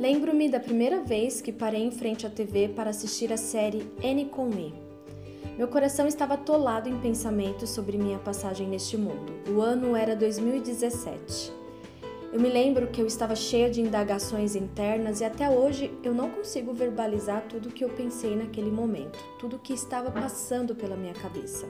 Lembro-me 0.00 0.48
da 0.48 0.58
primeira 0.58 1.02
vez 1.02 1.42
que 1.42 1.52
parei 1.52 1.82
em 1.82 1.90
frente 1.90 2.26
à 2.26 2.30
TV 2.30 2.68
para 2.68 2.88
assistir 2.88 3.30
a 3.34 3.36
série 3.36 3.86
N 4.02 4.24
com 4.30 4.48
E. 4.48 4.72
Meu 5.58 5.68
coração 5.68 6.06
estava 6.06 6.32
atolado 6.32 6.88
em 6.88 6.98
pensamentos 6.98 7.68
sobre 7.68 7.98
minha 7.98 8.18
passagem 8.18 8.66
neste 8.66 8.96
mundo. 8.96 9.30
O 9.46 9.60
ano 9.60 9.94
era 9.94 10.16
2017. 10.16 11.52
Eu 12.32 12.40
me 12.40 12.48
lembro 12.48 12.86
que 12.86 13.02
eu 13.02 13.06
estava 13.06 13.36
cheia 13.36 13.68
de 13.68 13.82
indagações 13.82 14.56
internas 14.56 15.20
e 15.20 15.24
até 15.26 15.50
hoje 15.50 15.92
eu 16.02 16.14
não 16.14 16.30
consigo 16.30 16.72
verbalizar 16.72 17.42
tudo 17.46 17.68
o 17.68 17.72
que 17.72 17.84
eu 17.84 17.90
pensei 17.90 18.34
naquele 18.34 18.70
momento, 18.70 19.18
tudo 19.38 19.56
o 19.56 19.58
que 19.58 19.74
estava 19.74 20.10
passando 20.10 20.74
pela 20.74 20.96
minha 20.96 21.12
cabeça. 21.12 21.66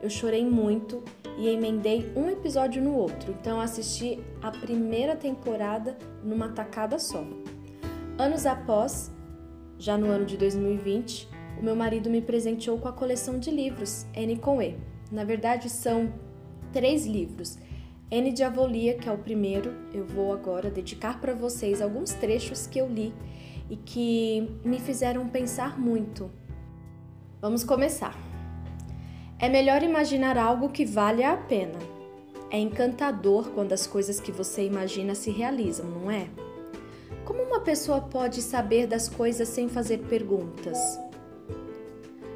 Eu 0.00 0.08
chorei 0.08 0.44
muito 0.44 1.02
e 1.38 1.48
emendei 1.48 2.12
um 2.16 2.28
episódio 2.28 2.82
no 2.82 2.94
outro, 2.94 3.30
então 3.38 3.60
assisti 3.60 4.18
a 4.42 4.50
primeira 4.50 5.14
temporada 5.14 5.96
numa 6.24 6.48
tacada 6.48 6.98
só. 6.98 7.24
Anos 8.22 8.46
após, 8.46 9.10
já 9.76 9.98
no 9.98 10.06
ano 10.06 10.24
de 10.24 10.36
2020, 10.36 11.28
o 11.58 11.64
meu 11.64 11.74
marido 11.74 12.08
me 12.08 12.22
presenteou 12.22 12.78
com 12.78 12.86
a 12.86 12.92
coleção 12.92 13.36
de 13.36 13.50
livros 13.50 14.06
N 14.14 14.36
com 14.36 14.62
E. 14.62 14.76
Na 15.10 15.24
verdade, 15.24 15.68
são 15.68 16.14
três 16.72 17.04
livros 17.04 17.58
N 18.08 18.30
de 18.30 18.44
Avolia, 18.44 18.94
que 18.94 19.08
é 19.08 19.12
o 19.12 19.18
primeiro, 19.18 19.74
eu 19.92 20.06
vou 20.06 20.32
agora 20.32 20.70
dedicar 20.70 21.20
para 21.20 21.34
vocês 21.34 21.82
alguns 21.82 22.12
trechos 22.12 22.64
que 22.64 22.78
eu 22.78 22.86
li 22.88 23.12
e 23.68 23.74
que 23.74 24.48
me 24.64 24.78
fizeram 24.78 25.26
pensar 25.28 25.76
muito. 25.76 26.30
Vamos 27.40 27.64
começar. 27.64 28.16
É 29.36 29.48
melhor 29.48 29.82
imaginar 29.82 30.38
algo 30.38 30.68
que 30.68 30.84
valha 30.84 31.32
a 31.32 31.36
pena. 31.36 31.80
É 32.52 32.56
encantador 32.60 33.50
quando 33.50 33.72
as 33.72 33.84
coisas 33.84 34.20
que 34.20 34.30
você 34.30 34.64
imagina 34.64 35.12
se 35.16 35.32
realizam, 35.32 35.86
não 35.86 36.08
é? 36.08 36.28
Como 37.24 37.42
uma 37.42 37.60
pessoa 37.60 38.00
pode 38.00 38.42
saber 38.42 38.86
das 38.86 39.08
coisas 39.08 39.48
sem 39.48 39.68
fazer 39.68 39.98
perguntas? 39.98 40.78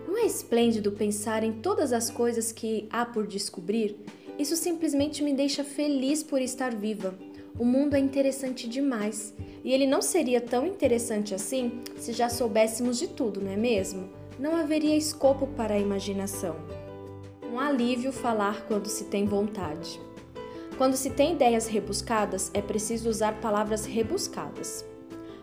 Não 0.06 0.16
é 0.16 0.26
esplêndido 0.26 0.92
pensar 0.92 1.42
em 1.42 1.52
todas 1.52 1.92
as 1.92 2.10
coisas 2.10 2.52
que 2.52 2.88
há 2.90 3.04
por 3.04 3.26
descobrir 3.26 3.96
isso 4.38 4.54
simplesmente 4.54 5.22
me 5.22 5.32
deixa 5.32 5.64
feliz 5.64 6.22
por 6.22 6.42
estar 6.42 6.74
viva. 6.74 7.14
O 7.58 7.64
mundo 7.64 7.94
é 7.94 7.98
interessante 7.98 8.68
demais 8.68 9.32
e 9.64 9.72
ele 9.72 9.86
não 9.86 10.02
seria 10.02 10.42
tão 10.42 10.66
interessante 10.66 11.34
assim 11.34 11.80
se 11.96 12.12
já 12.12 12.28
soubéssemos 12.28 12.98
de 12.98 13.08
tudo, 13.08 13.40
não 13.40 13.50
é 13.50 13.56
mesmo? 13.56 14.10
Não 14.38 14.54
haveria 14.54 14.94
escopo 14.94 15.46
para 15.46 15.74
a 15.74 15.78
imaginação. 15.78 16.54
Um 17.50 17.58
alívio 17.58 18.12
falar 18.12 18.66
quando 18.66 18.88
se 18.88 19.04
tem 19.04 19.24
vontade. 19.24 19.98
Quando 20.76 20.94
se 20.94 21.08
tem 21.08 21.32
ideias 21.32 21.66
rebuscadas, 21.66 22.50
é 22.52 22.60
preciso 22.60 23.08
usar 23.08 23.40
palavras 23.40 23.86
rebuscadas. 23.86 24.84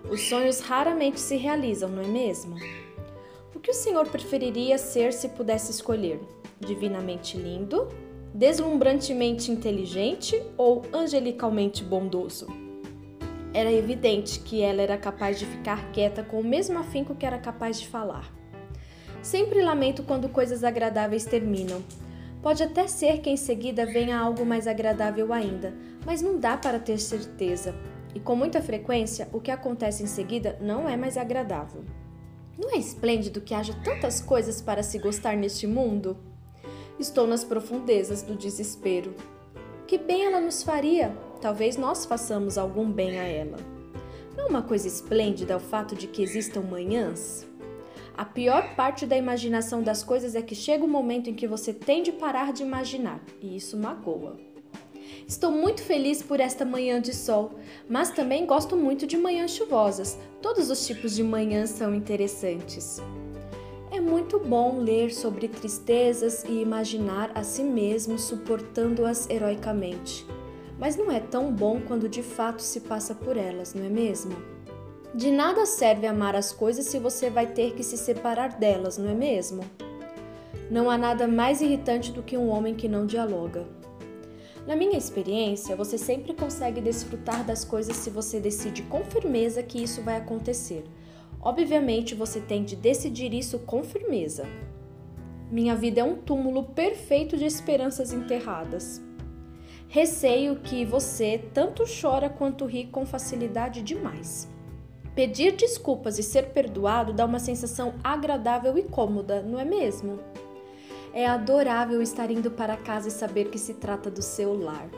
Os 0.08 0.22
sonhos 0.22 0.60
raramente 0.60 1.20
se 1.20 1.38
realizam, 1.38 1.90
não 1.90 2.04
é 2.04 2.08
mesmo? 2.08 2.56
O 3.56 3.60
que 3.60 3.72
o 3.72 3.74
senhor 3.74 4.08
preferiria 4.08 4.78
ser 4.78 5.12
se 5.12 5.30
pudesse 5.30 5.72
escolher? 5.72 6.20
Divinamente 6.60 7.36
lindo, 7.36 7.88
deslumbrantemente 8.32 9.52
inteligente 9.52 10.40
ou 10.56 10.84
angelicalmente 10.94 11.84
bondoso? 11.84 12.46
Era 13.56 13.72
evidente 13.72 14.40
que 14.40 14.62
ela 14.62 14.84
era 14.84 14.98
capaz 14.98 15.40
de 15.40 15.48
ficar 15.48 15.92
quieta 15.92 16.22
com 16.24 16.40
o 16.40 16.44
mesmo 16.44 16.78
afinco 16.78 17.16
que 17.16 17.26
era 17.26 17.40
capaz 17.40 17.80
de 17.80 17.88
falar. 17.88 18.32
Sempre 19.24 19.64
lamento 19.64 20.04
quando 20.04 20.30
coisas 20.30 20.64
agradáveis 20.64 21.26
terminam. 21.26 21.82
Pode 22.44 22.62
até 22.62 22.88
ser 22.88 23.22
que 23.22 23.30
em 23.30 23.38
seguida 23.38 23.86
venha 23.86 24.20
algo 24.20 24.46
mais 24.46 24.68
agradável 24.68 25.32
ainda, 25.32 25.74
mas 26.06 26.22
não 26.22 26.38
dá 26.38 26.58
para 26.58 26.78
ter 26.78 27.00
certeza. 27.00 27.74
E 28.14 28.20
com 28.20 28.36
muita 28.36 28.62
frequência, 28.62 29.30
o 29.32 29.40
que 29.40 29.50
acontece 29.50 30.04
em 30.04 30.08
seguida 30.08 30.58
não 30.60 30.88
é 30.88 30.98
mais 30.98 31.18
agradável. 31.18 31.86
Não 32.60 32.72
é 32.72 32.78
esplêndido 32.78 33.40
que 33.40 33.54
haja 33.54 33.74
tantas 33.82 34.20
coisas 34.20 34.62
para 34.62 34.84
se 34.84 35.00
gostar 35.00 35.38
neste 35.38 35.66
mundo? 35.66 36.18
Estou 37.00 37.26
nas 37.26 37.46
profundezas 37.46 38.22
do 38.22 38.36
desespero. 38.36 39.16
Que 39.88 39.98
bem 39.98 40.26
ela 40.26 40.42
nos 40.42 40.64
faria? 40.64 41.18
Talvez 41.40 41.78
nós 41.78 42.06
façamos 42.06 42.58
algum 42.58 42.92
bem 42.92 43.20
a 43.20 43.24
ela. 43.24 43.58
Não 44.36 44.46
é 44.46 44.50
uma 44.50 44.62
coisa 44.62 44.88
esplêndida 44.88 45.56
o 45.56 45.62
fato 45.62 45.96
de 45.96 46.08
que 46.08 46.22
existam 46.22 46.62
manhãs? 46.62 47.48
A 48.16 48.26
pior 48.26 48.76
parte 48.76 49.08
da 49.08 49.18
imaginação 49.18 49.82
das 49.82 50.04
coisas 50.04 50.36
é 50.36 50.42
que 50.42 50.54
chega 50.54 50.84
o 50.84 50.88
um 50.88 50.90
momento 50.90 51.30
em 51.30 51.34
que 51.34 51.48
você 51.48 51.74
tem 51.74 52.04
de 52.04 52.12
parar 52.12 52.54
de 52.54 52.62
imaginar, 52.62 53.20
e 53.42 53.56
isso 53.56 53.76
magoa. 53.76 54.38
Estou 55.28 55.52
muito 55.52 55.82
feliz 55.82 56.22
por 56.22 56.40
esta 56.40 56.64
manhã 56.64 57.02
de 57.02 57.14
sol, 57.14 57.54
mas 57.90 58.12
também 58.12 58.46
gosto 58.46 58.78
muito 58.78 59.08
de 59.08 59.18
manhãs 59.18 59.52
chuvosas. 59.56 60.18
Todos 60.42 60.70
os 60.70 60.86
tipos 60.86 61.16
de 61.16 61.24
manhãs 61.24 61.72
são 61.72 61.96
interessantes. 61.96 63.02
É 63.92 64.00
muito 64.00 64.40
bom 64.40 64.80
ler 64.80 65.14
sobre 65.14 65.48
tristezas 65.48 66.44
e 66.44 66.62
imaginar 66.62 67.32
a 67.34 67.44
si 67.44 67.64
mesmo 67.64 68.20
suportando-as 68.20 69.30
heroicamente. 69.30 70.26
Mas 70.80 70.96
não 70.96 71.12
é 71.12 71.20
tão 71.20 71.52
bom 71.52 71.82
quando 71.82 72.10
de 72.10 72.22
fato 72.22 72.62
se 72.62 72.82
passa 72.82 73.16
por 73.16 73.38
elas, 73.38 73.74
não 73.74 73.86
é 73.86 73.90
mesmo? 73.90 74.36
De 75.14 75.32
nada 75.32 75.66
serve 75.66 76.08
amar 76.08 76.36
as 76.36 76.52
coisas 76.52 76.86
se 76.86 76.98
você 77.00 77.30
vai 77.30 77.48
ter 77.48 77.74
que 77.74 77.84
se 77.84 77.98
separar 77.98 78.58
delas, 78.58 78.98
não 78.98 79.10
é 79.10 79.14
mesmo? 79.14 79.64
Não 80.72 80.90
há 80.90 80.98
nada 80.98 81.28
mais 81.28 81.62
irritante 81.62 82.12
do 82.12 82.24
que 82.24 82.38
um 82.38 82.50
homem 82.50 82.74
que 82.74 82.88
não 82.88 83.06
dialoga. 83.06 83.66
Na 84.66 84.76
minha 84.76 84.98
experiência, 84.98 85.76
você 85.76 85.98
sempre 85.98 86.34
consegue 86.34 86.82
desfrutar 86.82 87.44
das 87.44 87.64
coisas 87.64 87.98
se 87.98 88.10
você 88.10 88.40
decide 88.40 88.82
com 88.84 89.04
firmeza 89.04 89.62
que 89.62 89.84
isso 89.84 90.02
vai 90.02 90.18
acontecer 90.18 90.84
Obviamente, 91.44 92.16
você 92.16 92.40
tem 92.40 92.64
de 92.64 92.74
decidir 92.74 93.34
isso 93.34 93.60
com 93.60 93.84
firmeza. 93.84 94.46
Minha 95.52 95.76
vida 95.76 96.00
é 96.00 96.04
um 96.04 96.16
túmulo 96.16 96.64
perfeito 96.64 97.36
de 97.36 97.44
esperanças 97.44 98.14
enterradas. 98.14 99.02
Receio 99.90 100.56
que 100.62 100.86
você 100.86 101.38
tanto 101.54 101.84
chora 101.84 102.30
quanto 102.30 102.66
ri 102.66 102.86
com 102.86 103.06
facilidade 103.06 103.82
demais. 103.82 104.50
Pedir 105.16 105.56
desculpas 105.56 106.18
e 106.18 106.24
ser 106.24 106.50
perdoado 106.50 107.14
dá 107.14 107.26
uma 107.26 107.40
sensação 107.40 107.94
agradável 108.04 108.78
e 108.78 108.84
cômoda, 108.84 109.44
não 109.44 109.60
é 109.60 109.66
mesmo? 109.66 110.20
É 111.14 111.28
adorável 111.28 112.02
estar 112.02 112.32
indo 112.32 112.50
para 112.50 112.76
casa 112.76 113.10
e 113.10 113.12
saber 113.12 113.50
que 113.50 113.60
se 113.60 113.76
trata 113.76 114.10
do 114.10 114.24
seu 114.24 114.58
lar. 114.58 114.90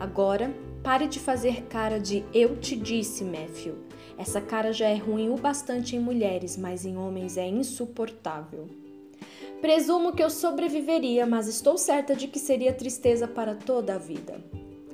Agora, 0.00 0.54
pare 0.82 1.06
de 1.06 1.20
fazer 1.20 1.64
cara 1.64 2.00
de 2.00 2.24
eu 2.32 2.56
te 2.56 2.74
disse, 2.74 3.24
Matthew. 3.24 3.74
Essa 4.16 4.40
cara 4.40 4.72
já 4.72 4.88
é 4.88 4.96
ruim 4.96 5.28
o 5.28 5.36
bastante 5.36 5.94
em 5.94 6.00
mulheres, 6.00 6.56
mas 6.56 6.86
em 6.86 6.96
homens 6.96 7.36
é 7.36 7.46
insuportável. 7.46 8.66
Presumo 9.60 10.12
que 10.12 10.22
eu 10.22 10.30
sobreviveria, 10.30 11.26
mas 11.26 11.46
estou 11.46 11.76
certa 11.76 12.14
de 12.14 12.28
que 12.28 12.38
seria 12.38 12.72
tristeza 12.72 13.28
para 13.28 13.54
toda 13.54 13.94
a 13.94 13.98
vida. 13.98 14.42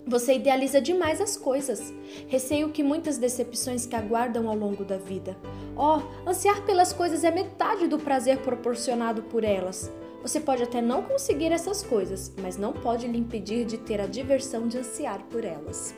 Você 0.06 0.34
idealiza 0.34 0.80
demais 0.80 1.20
as 1.20 1.36
coisas. 1.36 1.92
Receio 2.26 2.70
que 2.70 2.82
muitas 2.82 3.18
decepções 3.18 3.86
que 3.86 3.94
aguardam 3.94 4.48
ao 4.48 4.56
longo 4.56 4.84
da 4.84 4.96
vida. 4.96 5.36
Oh, 5.76 6.00
ansiar 6.28 6.64
pelas 6.64 6.92
coisas 6.92 7.22
é 7.22 7.30
metade 7.30 7.86
do 7.86 7.98
prazer 7.98 8.38
proporcionado 8.38 9.22
por 9.22 9.44
elas. 9.44 9.90
Você 10.20 10.40
pode 10.40 10.62
até 10.62 10.80
não 10.80 11.02
conseguir 11.02 11.52
essas 11.52 11.82
coisas, 11.82 12.32
mas 12.40 12.56
não 12.56 12.72
pode 12.72 13.06
lhe 13.06 13.18
impedir 13.18 13.64
de 13.64 13.78
ter 13.78 14.00
a 14.00 14.06
diversão 14.06 14.66
de 14.66 14.78
ansiar 14.78 15.22
por 15.30 15.44
elas. 15.44 15.94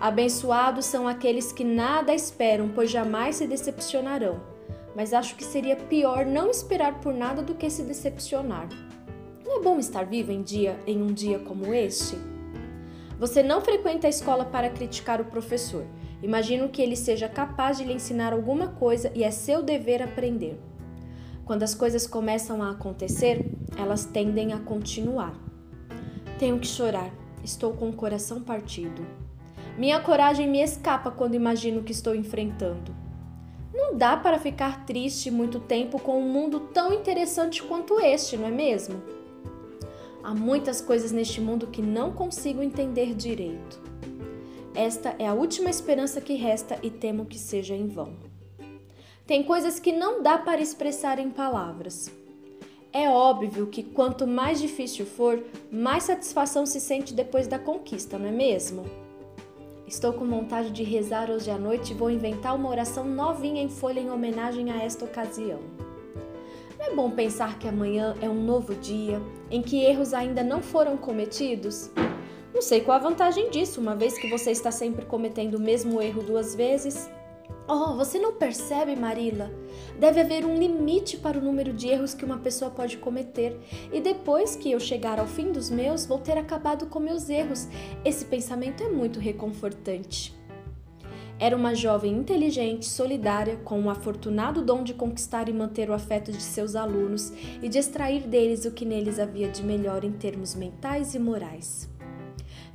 Abençoados 0.00 0.84
são 0.84 1.08
aqueles 1.08 1.52
que 1.52 1.64
nada 1.64 2.14
esperam, 2.14 2.70
pois 2.72 2.90
jamais 2.90 3.36
se 3.36 3.46
decepcionarão. 3.46 4.40
Mas 4.94 5.12
acho 5.12 5.34
que 5.34 5.44
seria 5.44 5.76
pior 5.76 6.24
não 6.24 6.50
esperar 6.50 7.00
por 7.00 7.12
nada 7.12 7.42
do 7.42 7.54
que 7.54 7.68
se 7.68 7.82
decepcionar. 7.82 8.68
Não 9.44 9.58
é 9.58 9.62
bom 9.62 9.78
estar 9.78 10.04
vivo 10.04 10.30
em 10.30 10.42
dia 10.42 10.78
em 10.86 11.02
um 11.02 11.12
dia 11.12 11.38
como 11.40 11.74
este? 11.74 12.16
Você 13.18 13.42
não 13.42 13.60
frequenta 13.60 14.06
a 14.06 14.10
escola 14.10 14.44
para 14.44 14.70
criticar 14.70 15.20
o 15.20 15.24
professor. 15.24 15.84
Imagino 16.22 16.68
que 16.68 16.80
ele 16.80 16.94
seja 16.94 17.28
capaz 17.28 17.78
de 17.78 17.84
lhe 17.84 17.92
ensinar 17.92 18.32
alguma 18.32 18.68
coisa 18.68 19.10
e 19.14 19.24
é 19.24 19.30
seu 19.30 19.60
dever 19.62 20.00
aprender. 20.00 20.58
Quando 21.44 21.64
as 21.64 21.74
coisas 21.74 22.06
começam 22.06 22.62
a 22.62 22.70
acontecer, 22.70 23.50
elas 23.76 24.04
tendem 24.04 24.52
a 24.52 24.58
continuar. 24.58 25.34
Tenho 26.38 26.60
que 26.60 26.66
chorar. 26.66 27.10
Estou 27.42 27.72
com 27.72 27.88
o 27.88 27.92
coração 27.92 28.40
partido. 28.40 29.04
Minha 29.76 30.00
coragem 30.00 30.48
me 30.48 30.60
escapa 30.60 31.10
quando 31.10 31.34
imagino 31.34 31.80
o 31.80 31.84
que 31.84 31.92
estou 31.92 32.14
enfrentando. 32.14 32.94
Não 33.72 33.96
dá 33.96 34.16
para 34.16 34.38
ficar 34.38 34.84
triste 34.84 35.30
muito 35.30 35.58
tempo 35.58 35.98
com 35.98 36.20
um 36.20 36.28
mundo 36.28 36.60
tão 36.72 36.92
interessante 36.92 37.62
quanto 37.62 38.00
este, 38.00 38.36
não 38.36 38.46
é 38.46 38.50
mesmo? 38.50 39.17
Há 40.28 40.34
muitas 40.34 40.82
coisas 40.82 41.10
neste 41.10 41.40
mundo 41.40 41.68
que 41.68 41.80
não 41.80 42.12
consigo 42.12 42.62
entender 42.62 43.14
direito. 43.14 43.80
Esta 44.74 45.16
é 45.18 45.26
a 45.26 45.32
última 45.32 45.70
esperança 45.70 46.20
que 46.20 46.34
resta 46.34 46.78
e 46.82 46.90
temo 46.90 47.24
que 47.24 47.38
seja 47.38 47.74
em 47.74 47.86
vão. 47.86 48.12
Tem 49.26 49.42
coisas 49.42 49.80
que 49.80 49.90
não 49.90 50.22
dá 50.22 50.36
para 50.36 50.60
expressar 50.60 51.18
em 51.18 51.30
palavras. 51.30 52.10
É 52.92 53.08
óbvio 53.08 53.68
que 53.68 53.82
quanto 53.82 54.26
mais 54.26 54.60
difícil 54.60 55.06
for, 55.06 55.42
mais 55.72 56.04
satisfação 56.04 56.66
se 56.66 56.78
sente 56.78 57.14
depois 57.14 57.48
da 57.48 57.58
conquista, 57.58 58.18
não 58.18 58.26
é 58.26 58.30
mesmo? 58.30 58.84
Estou 59.86 60.12
com 60.12 60.26
vontade 60.26 60.70
de 60.72 60.82
rezar 60.82 61.30
hoje 61.30 61.50
à 61.50 61.56
noite 61.56 61.92
e 61.92 61.96
vou 61.96 62.10
inventar 62.10 62.54
uma 62.54 62.68
oração 62.68 63.02
novinha 63.02 63.62
em 63.62 63.70
folha 63.70 63.98
em 63.98 64.10
homenagem 64.10 64.70
a 64.70 64.76
esta 64.84 65.06
ocasião. 65.06 65.87
É 66.88 66.94
bom 66.94 67.10
pensar 67.10 67.58
que 67.58 67.68
amanhã 67.68 68.16
é 68.22 68.30
um 68.30 68.42
novo 68.42 68.74
dia, 68.74 69.20
em 69.50 69.60
que 69.60 69.84
erros 69.84 70.14
ainda 70.14 70.42
não 70.42 70.62
foram 70.62 70.96
cometidos? 70.96 71.90
Não 72.52 72.62
sei 72.62 72.80
qual 72.80 72.96
a 72.96 73.00
vantagem 73.00 73.50
disso, 73.50 73.78
uma 73.78 73.94
vez 73.94 74.18
que 74.18 74.30
você 74.30 74.52
está 74.52 74.70
sempre 74.70 75.04
cometendo 75.04 75.56
o 75.56 75.60
mesmo 75.60 76.00
erro 76.00 76.22
duas 76.22 76.54
vezes. 76.54 77.08
Oh, 77.68 77.94
você 77.94 78.18
não 78.18 78.32
percebe, 78.32 78.96
Marila? 78.96 79.50
Deve 80.00 80.22
haver 80.22 80.46
um 80.46 80.56
limite 80.56 81.18
para 81.18 81.38
o 81.38 81.42
número 81.42 81.74
de 81.74 81.88
erros 81.88 82.14
que 82.14 82.24
uma 82.24 82.38
pessoa 82.38 82.70
pode 82.70 82.96
cometer, 82.96 83.60
e 83.92 84.00
depois 84.00 84.56
que 84.56 84.72
eu 84.72 84.80
chegar 84.80 85.20
ao 85.20 85.26
fim 85.26 85.52
dos 85.52 85.68
meus, 85.68 86.06
vou 86.06 86.18
ter 86.18 86.38
acabado 86.38 86.86
com 86.86 86.98
meus 86.98 87.28
erros. 87.28 87.68
Esse 88.02 88.24
pensamento 88.24 88.82
é 88.82 88.88
muito 88.88 89.20
reconfortante. 89.20 90.37
Era 91.38 91.56
uma 91.56 91.74
jovem 91.74 92.12
inteligente, 92.12 92.86
solidária, 92.86 93.56
com 93.58 93.82
o 93.82 93.90
afortunado 93.90 94.62
dom 94.62 94.82
de 94.82 94.94
conquistar 94.94 95.48
e 95.48 95.52
manter 95.52 95.88
o 95.88 95.94
afeto 95.94 96.32
de 96.32 96.42
seus 96.42 96.74
alunos 96.74 97.32
e 97.62 97.68
de 97.68 97.78
extrair 97.78 98.26
deles 98.26 98.64
o 98.64 98.72
que 98.72 98.84
neles 98.84 99.18
havia 99.18 99.48
de 99.48 99.62
melhor 99.62 100.04
em 100.04 100.12
termos 100.12 100.54
mentais 100.54 101.14
e 101.14 101.18
morais. 101.18 101.88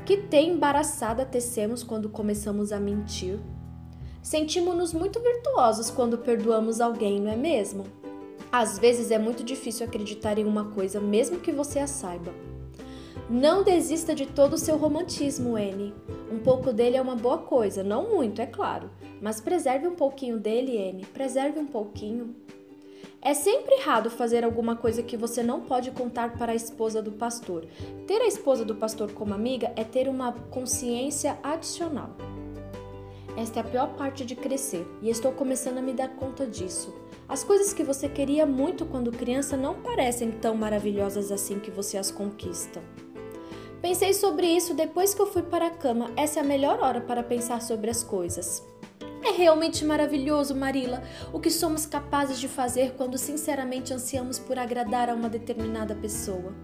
Que 0.06 0.18
tem 0.18 0.52
embaraçada 0.52 1.26
tecemos 1.26 1.84
quando 1.84 2.10
começamos 2.10 2.72
a 2.72 2.80
mentir, 2.80 3.40
Sentimos-nos 4.24 4.94
muito 4.94 5.20
virtuosos 5.20 5.92
quando 5.92 6.18
perdoamos 6.18 6.80
alguém, 6.80 7.20
não 7.20 7.30
é 7.30 7.36
mesmo? 7.36 7.84
Às 8.50 8.80
vezes 8.80 9.12
é 9.12 9.20
muito 9.20 9.44
difícil 9.44 9.86
acreditar 9.86 10.40
em 10.40 10.46
uma 10.46 10.64
coisa, 10.72 11.02
mesmo 11.02 11.42
que 11.42 11.52
você 11.52 11.80
a 11.80 11.88
saiba. 11.88 12.34
Não 13.34 13.64
desista 13.64 14.14
de 14.14 14.28
todo 14.28 14.54
o 14.54 14.58
seu 14.60 14.78
romantismo, 14.78 15.58
N. 15.58 15.92
Um 16.32 16.38
pouco 16.38 16.72
dele 16.72 16.98
é 16.98 17.02
uma 17.02 17.16
boa 17.16 17.40
coisa, 17.40 17.84
não 17.84 18.14
muito, 18.14 18.40
é 18.40 18.46
claro, 18.46 18.92
mas 19.20 19.42
preserve 19.42 19.88
um 19.88 19.96
pouquinho 19.96 20.38
dele, 20.40 20.78
N. 20.78 21.04
Preserve 21.08 21.58
um 21.58 21.66
pouquinho. 21.66 22.36
É 23.20 23.34
sempre 23.34 23.74
errado 23.74 24.12
fazer 24.12 24.44
alguma 24.44 24.76
coisa 24.76 25.02
que 25.02 25.18
você 25.18 25.42
não 25.42 25.62
pode 25.62 25.90
contar 25.90 26.38
para 26.38 26.52
a 26.52 26.56
esposa 26.56 27.02
do 27.02 27.12
pastor. 27.12 27.66
Ter 28.06 28.22
a 28.22 28.28
esposa 28.28 28.64
do 28.64 28.76
pastor 28.76 29.12
como 29.14 29.34
amiga 29.34 29.74
é 29.76 29.84
ter 29.84 30.08
uma 30.08 30.32
consciência 30.52 31.36
adicional. 31.42 32.12
Esta 33.36 33.62
é 33.62 33.64
a 33.64 33.66
pior 33.66 33.96
parte 33.96 34.24
de 34.24 34.36
crescer 34.36 34.86
e 35.02 35.10
estou 35.10 35.32
começando 35.32 35.80
a 35.80 35.82
me 35.82 35.94
dar 35.94 36.10
conta 36.18 36.46
disso. 36.46 36.94
As 37.28 37.44
coisas 37.44 37.74
que 37.74 37.84
você 37.84 38.08
queria 38.08 38.46
muito 38.46 38.86
quando 38.86 39.12
criança 39.12 39.58
não 39.58 39.82
parecem 39.82 40.30
tão 40.30 40.54
maravilhosas 40.54 41.32
assim 41.32 41.58
que 41.58 41.72
você 41.72 41.98
as 41.98 42.12
conquista. 42.12 42.80
Pensei 43.84 44.14
sobre 44.14 44.48
isso 44.48 44.74
depois 44.74 45.14
que 45.14 45.22
eu 45.22 45.28
fui 45.28 45.42
para 45.42 45.68
a 45.68 45.70
cama. 45.70 46.10
Essa 46.16 46.40
é 46.40 46.42
a 46.42 46.46
melhor 46.46 46.80
hora 46.80 47.02
para 47.02 47.22
pensar 47.22 47.62
sobre 47.62 47.92
as 47.92 48.02
coisas. 48.02 48.66
É 49.22 49.32
realmente 49.32 49.84
maravilhoso, 49.84 50.56
Marila, 50.56 51.04
o 51.34 51.40
que 51.40 51.50
somos 51.50 51.86
capazes 51.86 52.40
de 52.40 52.48
fazer 52.48 52.94
quando 52.94 53.18
sinceramente 53.18 53.94
ansiamos 53.94 54.40
por 54.40 54.58
agradar 54.58 55.10
a 55.10 55.14
uma 55.14 55.28
determinada 55.28 55.94
pessoa. 55.96 56.56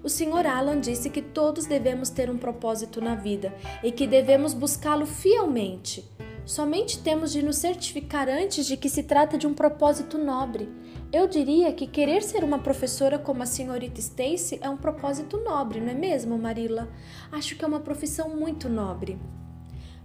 O 0.00 0.08
Sr. 0.08 0.46
Alan 0.46 0.78
disse 0.78 1.10
que 1.10 1.20
todos 1.20 1.66
devemos 1.66 2.08
ter 2.08 2.30
um 2.30 2.38
propósito 2.38 3.00
na 3.00 3.16
vida 3.16 3.52
e 3.82 3.90
que 3.90 4.06
devemos 4.06 4.54
buscá-lo 4.54 5.06
fielmente. 5.06 6.08
Somente 6.44 7.00
temos 7.00 7.32
de 7.32 7.42
nos 7.42 7.56
certificar 7.56 8.28
antes 8.28 8.64
de 8.64 8.76
que 8.76 8.88
se 8.88 9.02
trata 9.02 9.36
de 9.36 9.48
um 9.48 9.54
propósito 9.54 10.16
nobre. 10.16 10.68
Eu 11.10 11.26
diria 11.26 11.72
que 11.72 11.86
querer 11.86 12.22
ser 12.22 12.44
uma 12.44 12.58
professora 12.58 13.18
como 13.18 13.42
a 13.42 13.46
senhorita 13.46 13.98
Stacy 13.98 14.58
é 14.60 14.68
um 14.68 14.76
propósito 14.76 15.38
nobre, 15.38 15.80
não 15.80 15.88
é 15.88 15.94
mesmo, 15.94 16.36
Marilla? 16.36 16.86
Acho 17.32 17.56
que 17.56 17.64
é 17.64 17.68
uma 17.68 17.80
profissão 17.80 18.36
muito 18.36 18.68
nobre. 18.68 19.18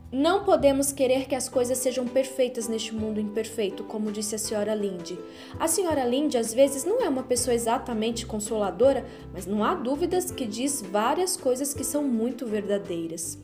Não 0.09 0.45
podemos 0.45 0.93
querer 0.93 1.27
que 1.27 1.35
as 1.35 1.49
coisas 1.49 1.79
sejam 1.79 2.07
perfeitas 2.07 2.69
neste 2.69 2.95
mundo 2.95 3.19
imperfeito, 3.19 3.83
como 3.83 4.13
disse 4.13 4.35
a 4.35 4.37
senhora 4.37 4.73
Linde. 4.73 5.19
A 5.59 5.67
senhora 5.67 6.05
Linde 6.05 6.37
às 6.37 6.53
vezes 6.53 6.85
não 6.85 7.01
é 7.01 7.09
uma 7.09 7.23
pessoa 7.23 7.53
exatamente 7.53 8.25
consoladora, 8.25 9.05
mas 9.33 9.45
não 9.45 9.61
há 9.61 9.75
dúvidas 9.75 10.31
que 10.31 10.45
diz 10.45 10.81
várias 10.81 11.35
coisas 11.35 11.73
que 11.73 11.83
são 11.83 12.01
muito 12.01 12.45
verdadeiras. 12.45 13.37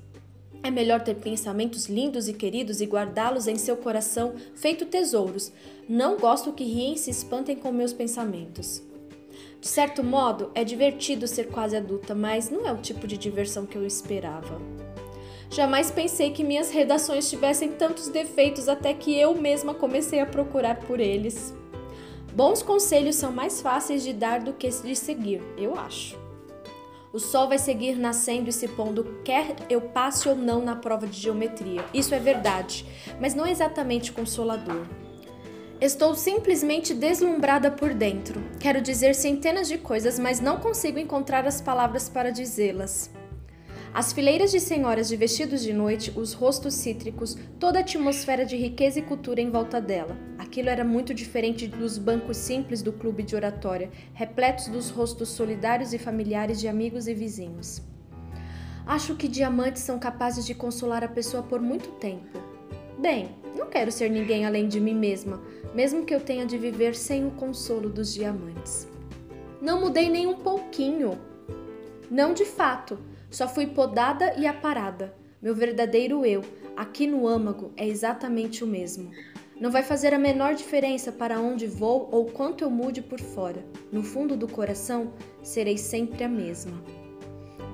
É 0.62 0.70
melhor 0.70 1.02
ter 1.02 1.16
pensamentos 1.16 1.88
lindos 1.88 2.28
e 2.28 2.34
queridos 2.34 2.82
e 2.82 2.86
guardá-los 2.86 3.48
em 3.48 3.56
seu 3.56 3.78
coração, 3.78 4.34
feito 4.54 4.86
tesouros. 4.86 5.52
Não 5.88 6.18
gosto 6.18 6.52
que 6.52 6.64
riem 6.64 6.94
e 6.94 6.98
se 6.98 7.12
espantem 7.12 7.56
com 7.56 7.72
meus 7.72 7.94
pensamentos. 7.94 8.84
De 9.62 9.68
certo 9.68 10.04
modo, 10.04 10.52
é 10.54 10.64
divertido 10.64 11.28
ser 11.28 11.48
quase 11.48 11.76
adulta, 11.76 12.14
mas 12.14 12.50
não 12.50 12.68
é 12.68 12.72
o 12.72 12.78
tipo 12.78 13.08
de 13.08 13.18
diversão 13.18 13.66
que 13.66 13.78
eu 13.78 13.86
esperava. 13.86 14.62
Jamais 15.50 15.90
pensei 15.90 16.32
que 16.32 16.44
minhas 16.44 16.70
redações 16.70 17.30
tivessem 17.30 17.72
tantos 17.72 18.08
defeitos 18.08 18.70
até 18.70 18.94
que 18.94 19.18
eu 19.18 19.34
mesma 19.36 19.74
comecei 19.74 20.20
a 20.20 20.26
procurar 20.26 20.80
por 20.82 21.00
eles. 21.00 21.54
Bons 22.34 22.62
conselhos 22.62 23.16
são 23.16 23.32
mais 23.32 23.62
fáceis 23.62 24.04
de 24.04 24.14
dar 24.14 24.42
do 24.42 24.54
que 24.54 24.70
de 24.70 24.96
seguir, 24.96 25.42
eu 25.58 25.76
acho. 25.76 26.29
O 27.12 27.18
sol 27.18 27.48
vai 27.48 27.58
seguir 27.58 27.96
nascendo 27.98 28.50
e 28.50 28.54
se 28.54 28.68
pondo, 28.68 29.20
quer 29.26 29.56
eu 29.68 29.82
passe 29.82 30.30
ou 30.30 30.36
não 30.36 30.64
na 30.64 30.76
prova 30.76 31.08
de 31.08 31.20
geometria. 31.20 31.84
Isso 31.92 32.14
é 32.14 32.20
verdade, 32.20 32.86
mas 33.20 33.34
não 33.34 33.48
é 33.48 33.52
exatamente 33.52 34.12
consolador. 34.12 34.86
Estou 35.82 36.14
simplesmente 36.14 36.94
deslumbrada 36.94 37.72
por 37.72 37.94
dentro. 37.94 38.44
Quero 38.60 38.80
dizer 38.80 39.16
centenas 39.16 39.68
de 39.68 39.78
coisas, 39.78 40.20
mas 40.20 40.40
não 40.40 40.60
consigo 40.60 41.00
encontrar 41.00 41.48
as 41.48 41.60
palavras 41.60 42.08
para 42.10 42.32
dizê-las. 42.32 43.10
As 43.94 44.14
fileiras 44.14 44.52
de 44.52 44.60
senhoras 44.60 45.08
de 45.08 45.16
vestidos 45.16 45.64
de 45.64 45.74
noite, 45.74 46.14
os 46.16 46.34
rostos 46.34 46.76
cítricos, 46.76 47.36
toda 47.60 47.80
a 47.80 47.82
atmosfera 47.82 48.46
de 48.46 48.56
riqueza 48.56 49.00
e 49.00 49.02
cultura 49.02 49.42
em 49.42 49.50
volta 49.50 49.82
dela. 49.82 50.16
Aquilo 50.38 50.70
era 50.70 50.84
muito 50.84 51.12
diferente 51.12 51.68
dos 51.68 51.98
bancos 51.98 52.38
simples 52.38 52.84
do 52.84 52.94
clube 52.94 53.24
de 53.24 53.36
oratória, 53.36 53.90
repletos 54.14 54.68
dos 54.68 54.92
rostos 54.92 55.30
solidários 55.30 55.92
e 55.92 55.98
familiares 55.98 56.60
de 56.60 56.68
amigos 56.68 57.08
e 57.08 57.16
vizinhos. 57.16 57.82
Acho 58.86 59.16
que 59.16 59.28
diamantes 59.28 59.82
são 59.82 59.98
capazes 59.98 60.46
de 60.46 60.54
consolar 60.54 61.04
a 61.04 61.08
pessoa 61.08 61.42
por 61.42 61.60
muito 61.60 61.90
tempo. 61.94 62.40
Bem, 62.98 63.36
não 63.56 63.68
quero 63.68 63.92
ser 63.92 64.10
ninguém 64.10 64.46
além 64.46 64.68
de 64.68 64.80
mim 64.80 64.96
mesma, 64.96 65.42
mesmo 65.74 66.06
que 66.06 66.14
eu 66.14 66.20
tenha 66.20 66.46
de 66.46 66.58
viver 66.58 66.96
sem 66.96 67.26
o 67.26 67.32
consolo 67.32 67.90
dos 67.90 68.14
diamantes. 68.14 68.88
Não 69.60 69.82
mudei 69.82 70.10
nem 70.10 70.28
um 70.28 70.36
pouquinho. 70.36 71.20
Não 72.10 72.34
de 72.34 72.46
fato. 72.46 72.98
Só 73.30 73.48
fui 73.48 73.68
podada 73.68 74.34
e 74.38 74.48
aparada. 74.48 75.14
Meu 75.42 75.54
verdadeiro 75.54 76.26
eu, 76.26 76.42
aqui 76.76 77.06
no 77.06 77.28
âmago, 77.28 77.72
é 77.78 77.88
exatamente 77.88 78.64
o 78.64 78.68
mesmo. 78.68 79.12
Não 79.60 79.70
vai 79.70 79.84
fazer 79.84 80.14
a 80.14 80.20
menor 80.20 80.56
diferença 80.56 81.12
para 81.12 81.40
onde 81.40 81.68
vou 81.68 82.10
ou 82.12 82.26
quanto 82.26 82.64
eu 82.64 82.70
mude 82.70 83.02
por 83.02 83.20
fora. 83.20 83.64
No 83.92 84.02
fundo 84.02 84.36
do 84.36 84.48
coração, 84.48 85.14
serei 85.44 85.78
sempre 85.78 86.24
a 86.24 86.30
mesma. 86.30 86.82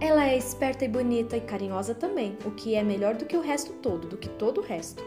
Ela 0.02 0.28
é 0.28 0.38
esperta 0.38 0.84
e 0.84 0.90
bonita 0.90 1.38
e 1.38 1.42
carinhosa 1.42 1.96
também, 1.96 2.38
o 2.44 2.52
que 2.52 2.76
é 2.76 2.84
melhor 2.84 3.16
do 3.16 3.26
que 3.26 3.38
o 3.38 3.42
resto 3.42 3.72
todo, 3.74 4.08
do 4.08 4.18
que 4.18 4.28
todo 4.28 4.60
o 4.60 4.64
resto. 4.64 5.04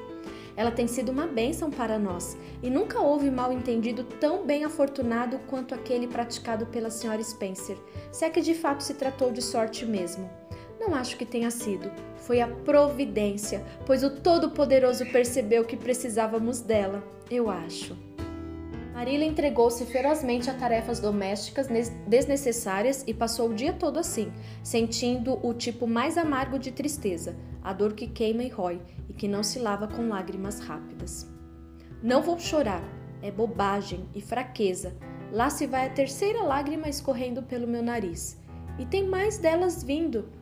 Ela 0.57 0.71
tem 0.71 0.89
sido 0.89 1.13
uma 1.13 1.27
bênção 1.27 1.71
para 1.71 1.99
nós 1.99 2.37
e 2.63 2.71
nunca 2.71 3.01
houve 3.01 3.31
mal 3.31 3.53
entendido 3.53 4.03
tão 4.03 4.45
bem 4.45 4.65
afortunado 4.65 5.39
quanto 5.47 5.75
aquele 5.75 6.09
praticado 6.09 6.67
pela 6.67 6.91
senhora 6.91 7.23
Spencer, 7.23 7.77
se 8.11 8.25
é 8.25 8.31
que 8.31 8.41
de 8.41 8.55
fato 8.55 8.83
se 8.83 8.95
tratou 8.95 9.31
de 9.31 9.43
sorte 9.43 9.87
mesmo. 9.87 10.29
Não 10.89 10.95
acho 10.95 11.19
que 11.19 11.27
tenha 11.27 11.51
sido. 11.51 11.93
Foi 12.17 12.41
a 12.41 12.49
providência, 12.49 13.63
pois 13.85 14.03
o 14.03 14.09
Todo-Poderoso 14.09 15.05
percebeu 15.13 15.63
que 15.63 15.77
precisávamos 15.77 16.63
dela, 16.63 17.05
eu 17.31 17.51
acho. 17.51 17.95
Marila 18.95 19.25
entregou-se 19.25 19.85
ferozmente 19.85 20.49
a 20.49 20.55
tarefas 20.55 20.99
domésticas 20.99 21.69
desnecessárias 22.07 23.05
e 23.07 23.13
passou 23.13 23.51
o 23.51 23.55
dia 23.55 23.75
todo 23.75 23.99
assim, 23.99 24.33
sentindo 24.63 25.39
o 25.47 25.53
tipo 25.53 25.87
mais 25.87 26.17
amargo 26.17 26.59
de 26.59 26.73
tristeza, 26.73 27.37
a 27.63 27.75
dor 27.75 27.93
que 27.93 28.07
queima 28.07 28.43
e 28.43 28.49
rói 28.49 28.81
e 29.11 29.13
que 29.13 29.29
não 29.29 29.43
se 29.43 29.59
lava 29.59 29.87
com 29.87 30.09
lágrimas 30.09 30.59
rápidas. 30.59 31.31
Não 32.03 32.23
vou 32.23 32.39
chorar, 32.39 32.83
é 33.21 33.31
bobagem 33.31 34.09
e 34.15 34.23
fraqueza. 34.23 34.97
Lá 35.31 35.51
se 35.51 35.67
vai 35.67 35.87
a 35.87 35.91
terceira 35.91 36.43
lágrima 36.43 36.89
escorrendo 36.89 37.43
pelo 37.43 37.67
meu 37.67 37.83
nariz. 37.83 38.41
E 38.79 38.87
tem 38.87 39.07
mais 39.07 39.37
delas 39.37 39.83
vindo. 39.85 40.38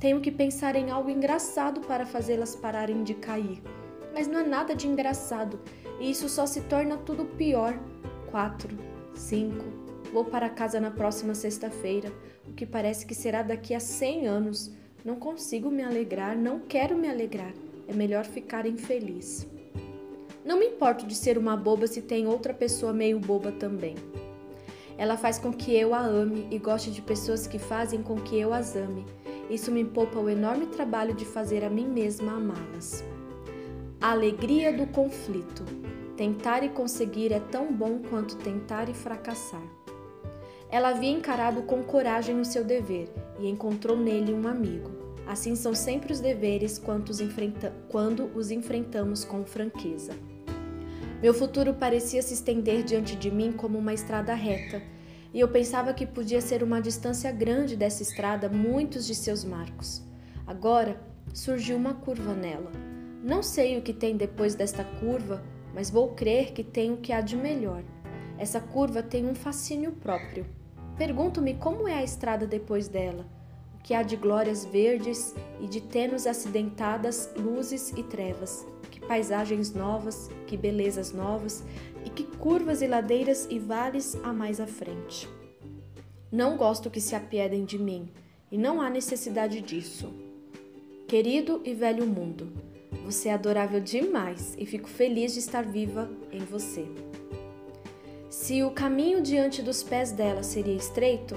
Tenho 0.00 0.18
que 0.22 0.30
pensar 0.30 0.76
em 0.76 0.90
algo 0.90 1.10
engraçado 1.10 1.82
para 1.82 2.06
fazê-las 2.06 2.56
pararem 2.56 3.04
de 3.04 3.12
cair. 3.12 3.62
Mas 4.14 4.26
não 4.26 4.40
é 4.40 4.46
nada 4.46 4.74
de 4.74 4.88
engraçado, 4.88 5.60
e 6.00 6.10
isso 6.10 6.26
só 6.26 6.46
se 6.46 6.62
torna 6.62 6.96
tudo 6.96 7.26
pior 7.26 7.78
quatro, 8.30 8.74
cinco. 9.14 9.64
Vou 10.10 10.24
para 10.24 10.48
casa 10.48 10.80
na 10.80 10.90
próxima 10.90 11.34
sexta-feira, 11.34 12.10
o 12.48 12.52
que 12.52 12.64
parece 12.64 13.04
que 13.04 13.14
será 13.14 13.42
daqui 13.42 13.74
a 13.74 13.80
cem 13.80 14.26
anos. 14.26 14.72
Não 15.04 15.16
consigo 15.16 15.70
me 15.70 15.82
alegrar, 15.82 16.34
não 16.34 16.60
quero 16.60 16.96
me 16.96 17.08
alegrar. 17.08 17.52
É 17.86 17.92
melhor 17.92 18.24
ficar 18.24 18.64
infeliz. 18.66 19.46
Não 20.44 20.58
me 20.58 20.66
importo 20.66 21.06
de 21.06 21.14
ser 21.14 21.36
uma 21.36 21.56
boba 21.56 21.86
se 21.86 22.00
tem 22.00 22.26
outra 22.26 22.54
pessoa 22.54 22.92
meio 22.92 23.20
boba 23.20 23.52
também. 23.52 23.96
Ela 24.96 25.16
faz 25.16 25.38
com 25.38 25.52
que 25.52 25.74
eu 25.76 25.94
a 25.94 26.00
ame 26.00 26.48
e 26.50 26.58
goste 26.58 26.90
de 26.90 27.02
pessoas 27.02 27.46
que 27.46 27.58
fazem 27.58 28.02
com 28.02 28.16
que 28.16 28.38
eu 28.38 28.52
as 28.52 28.74
ame. 28.74 29.04
Isso 29.50 29.72
me 29.72 29.84
poupa 29.84 30.20
o 30.20 30.30
enorme 30.30 30.66
trabalho 30.66 31.12
de 31.12 31.24
fazer 31.24 31.64
a 31.64 31.68
mim 31.68 31.88
mesma 31.88 32.36
amá-las. 32.36 33.04
A 34.00 34.12
alegria 34.12 34.72
do 34.72 34.86
conflito. 34.86 35.64
Tentar 36.16 36.62
e 36.62 36.68
conseguir 36.68 37.32
é 37.32 37.40
tão 37.40 37.72
bom 37.72 37.98
quanto 38.08 38.36
tentar 38.36 38.88
e 38.88 38.94
fracassar. 38.94 39.62
Ela 40.70 40.90
havia 40.90 41.10
encarado 41.10 41.62
com 41.62 41.82
coragem 41.82 42.38
o 42.38 42.44
seu 42.44 42.62
dever 42.62 43.08
e 43.40 43.48
encontrou 43.48 43.96
nele 43.96 44.32
um 44.32 44.46
amigo. 44.46 44.90
Assim 45.26 45.56
são 45.56 45.74
sempre 45.74 46.12
os 46.12 46.20
deveres 46.20 46.78
quando 46.78 47.10
os, 47.10 47.18
quando 47.88 48.30
os 48.36 48.52
enfrentamos 48.52 49.24
com 49.24 49.44
franqueza. 49.44 50.12
Meu 51.20 51.34
futuro 51.34 51.74
parecia 51.74 52.22
se 52.22 52.34
estender 52.34 52.84
diante 52.84 53.16
de 53.16 53.30
mim 53.32 53.50
como 53.50 53.78
uma 53.78 53.92
estrada 53.92 54.32
reta, 54.32 54.80
e 55.32 55.40
eu 55.40 55.48
pensava 55.48 55.94
que 55.94 56.06
podia 56.06 56.40
ser 56.40 56.62
uma 56.62 56.80
distância 56.80 57.30
grande 57.30 57.76
dessa 57.76 58.02
estrada 58.02 58.48
muitos 58.48 59.06
de 59.06 59.14
seus 59.14 59.44
marcos. 59.44 60.02
Agora 60.46 61.00
surgiu 61.32 61.76
uma 61.76 61.94
curva 61.94 62.34
nela. 62.34 62.70
Não 63.22 63.42
sei 63.42 63.78
o 63.78 63.82
que 63.82 63.92
tem 63.92 64.16
depois 64.16 64.54
desta 64.54 64.82
curva, 64.82 65.42
mas 65.74 65.90
vou 65.90 66.14
crer 66.14 66.52
que 66.52 66.64
tem 66.64 66.92
o 66.92 66.96
que 66.96 67.12
há 67.12 67.20
de 67.20 67.36
melhor. 67.36 67.84
Essa 68.38 68.60
curva 68.60 69.02
tem 69.02 69.26
um 69.28 69.34
fascínio 69.34 69.92
próprio. 69.92 70.46
Pergunto-me 70.96 71.54
como 71.54 71.86
é 71.86 71.94
a 71.94 72.04
estrada 72.04 72.46
depois 72.46 72.88
dela, 72.88 73.26
o 73.74 73.82
que 73.82 73.94
há 73.94 74.02
de 74.02 74.16
glórias 74.16 74.64
verdes 74.64 75.34
e 75.60 75.66
de 75.66 75.80
tênues 75.80 76.26
acidentadas 76.26 77.30
luzes 77.36 77.92
e 77.96 78.02
trevas 78.02 78.66
paisagens 79.06 79.72
novas, 79.72 80.30
que 80.46 80.56
belezas 80.56 81.12
novas 81.12 81.64
e 82.04 82.10
que 82.10 82.24
curvas 82.24 82.82
e 82.82 82.86
ladeiras 82.86 83.46
e 83.50 83.58
vales 83.58 84.18
há 84.22 84.32
mais 84.32 84.60
à 84.60 84.66
frente. 84.66 85.28
Não 86.30 86.56
gosto 86.56 86.90
que 86.90 87.00
se 87.00 87.14
apiedem 87.14 87.64
de 87.64 87.78
mim 87.78 88.08
e 88.50 88.56
não 88.56 88.80
há 88.80 88.88
necessidade 88.88 89.60
disso. 89.60 90.12
Querido 91.08 91.60
e 91.64 91.74
velho 91.74 92.06
mundo, 92.06 92.52
você 93.04 93.28
é 93.28 93.34
adorável 93.34 93.80
demais 93.80 94.54
e 94.56 94.64
fico 94.64 94.88
feliz 94.88 95.32
de 95.32 95.40
estar 95.40 95.64
viva 95.64 96.08
em 96.30 96.40
você. 96.40 96.86
Se 98.28 98.62
o 98.62 98.70
caminho 98.70 99.20
diante 99.20 99.60
dos 99.60 99.82
pés 99.82 100.12
dela 100.12 100.44
seria 100.44 100.76
estreito, 100.76 101.34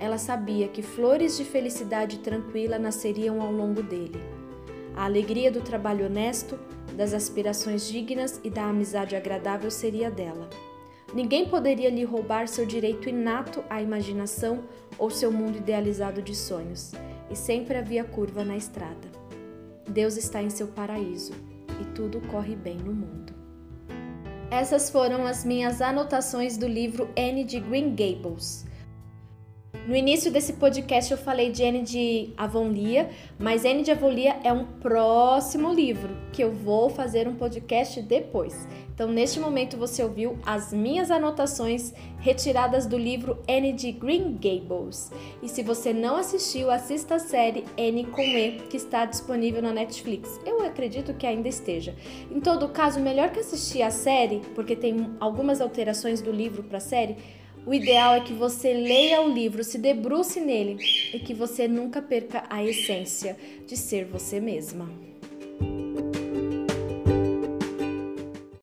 ela 0.00 0.18
sabia 0.18 0.66
que 0.66 0.82
flores 0.82 1.36
de 1.36 1.44
felicidade 1.44 2.18
tranquila 2.18 2.78
nasceriam 2.78 3.40
ao 3.40 3.52
longo 3.52 3.82
dele. 3.82 4.20
A 4.96 5.04
alegria 5.04 5.50
do 5.50 5.60
trabalho 5.60 6.06
honesto 6.06 6.58
das 6.96 7.12
aspirações 7.12 7.88
dignas 7.88 8.40
e 8.44 8.50
da 8.50 8.64
amizade 8.64 9.16
agradável 9.16 9.70
seria 9.70 10.10
dela. 10.10 10.48
Ninguém 11.12 11.48
poderia 11.48 11.90
lhe 11.90 12.04
roubar 12.04 12.48
seu 12.48 12.64
direito 12.64 13.08
inato 13.08 13.62
à 13.68 13.80
imaginação 13.80 14.64
ou 14.98 15.10
seu 15.10 15.30
mundo 15.30 15.58
idealizado 15.58 16.22
de 16.22 16.34
sonhos, 16.34 16.92
e 17.30 17.36
sempre 17.36 17.76
havia 17.76 18.04
curva 18.04 18.44
na 18.44 18.56
estrada. 18.56 19.08
Deus 19.88 20.16
está 20.16 20.42
em 20.42 20.50
seu 20.50 20.68
paraíso 20.68 21.32
e 21.80 21.84
tudo 21.94 22.20
corre 22.28 22.56
bem 22.56 22.76
no 22.76 22.92
mundo. 22.92 23.32
Essas 24.50 24.88
foram 24.90 25.26
as 25.26 25.44
minhas 25.44 25.80
anotações 25.80 26.56
do 26.56 26.66
livro 26.66 27.08
Anne 27.18 27.44
de 27.44 27.58
Green 27.58 27.90
Gables. 27.90 28.64
No 29.86 29.94
início 29.94 30.32
desse 30.32 30.54
podcast 30.54 31.12
eu 31.12 31.18
falei 31.18 31.50
de 31.50 31.62
Anne 31.62 31.82
de 31.82 32.30
Avonlea, 32.38 33.10
mas 33.38 33.66
Anne 33.66 33.82
de 33.82 33.90
Avonlea 33.90 34.40
é 34.42 34.50
um 34.50 34.64
próximo 34.64 35.70
livro 35.74 36.16
que 36.32 36.42
eu 36.42 36.50
vou 36.50 36.88
fazer 36.88 37.28
um 37.28 37.34
podcast 37.34 38.00
depois. 38.00 38.66
Então, 38.94 39.08
neste 39.08 39.38
momento 39.38 39.76
você 39.76 40.02
ouviu 40.02 40.38
as 40.46 40.72
minhas 40.72 41.10
anotações 41.10 41.92
retiradas 42.18 42.86
do 42.86 42.96
livro 42.96 43.36
Anne 43.46 43.74
de 43.74 43.92
Green 43.92 44.38
Gables. 44.40 45.12
E 45.42 45.48
se 45.50 45.62
você 45.62 45.92
não 45.92 46.16
assistiu, 46.16 46.70
assista 46.70 47.16
a 47.16 47.18
série 47.18 47.66
Anne 47.78 48.06
com 48.06 48.22
E, 48.22 48.52
que 48.70 48.78
está 48.78 49.04
disponível 49.04 49.60
na 49.60 49.72
Netflix. 49.72 50.40
Eu 50.46 50.64
acredito 50.64 51.12
que 51.12 51.26
ainda 51.26 51.48
esteja. 51.48 51.94
Em 52.30 52.40
todo 52.40 52.70
caso, 52.70 53.00
melhor 53.00 53.28
que 53.28 53.40
assistir 53.40 53.82
a 53.82 53.90
série, 53.90 54.40
porque 54.54 54.74
tem 54.74 55.10
algumas 55.20 55.60
alterações 55.60 56.22
do 56.22 56.32
livro 56.32 56.62
para 56.62 56.78
a 56.78 56.80
série, 56.80 57.18
o 57.66 57.72
ideal 57.72 58.14
é 58.14 58.20
que 58.20 58.32
você 58.32 58.72
leia 58.72 59.22
o 59.22 59.32
livro, 59.32 59.64
se 59.64 59.78
debruce 59.78 60.40
nele 60.40 60.78
e 61.12 61.18
que 61.18 61.32
você 61.32 61.66
nunca 61.66 62.02
perca 62.02 62.44
a 62.50 62.62
essência 62.62 63.36
de 63.66 63.76
ser 63.76 64.04
você 64.04 64.38
mesma. 64.38 64.88